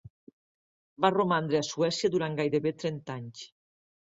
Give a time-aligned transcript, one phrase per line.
[1.05, 3.45] Va romandre a Suècia durant gairebé trenta anys.